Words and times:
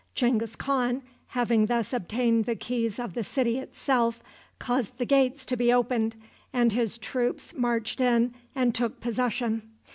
Genghis 0.15 0.55
Khan, 0.55 1.03
having 1.27 1.67
thus 1.67 1.93
obtained 1.93 2.45
the 2.45 2.55
keys 2.55 2.97
of 2.97 3.13
the 3.13 3.23
city 3.23 3.59
itself, 3.59 4.23
caused 4.57 4.97
the 4.97 5.05
gates 5.05 5.45
to 5.45 5.55
be 5.55 5.71
opened, 5.71 6.15
and 6.51 6.73
his 6.73 6.97
troops 6.97 7.53
marched 7.53 7.99
in 8.01 8.33
and 8.55 8.73
took 8.73 8.99
possession. 8.99 9.61